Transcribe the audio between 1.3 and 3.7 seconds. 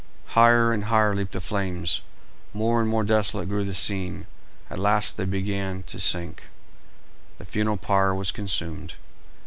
the flames, more and more desolate grew